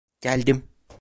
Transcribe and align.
Geldim! 0.21 0.63